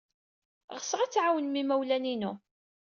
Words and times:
Ɣseɣ 0.77 0.99
ad 1.01 1.11
tɛawnem 1.11 1.55
imawlan-inu. 1.61 2.31